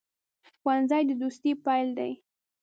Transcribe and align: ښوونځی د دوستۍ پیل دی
ښوونځی 0.59 1.01
د 1.07 1.11
دوستۍ 1.21 1.51
پیل 1.65 1.87
دی 1.97 2.11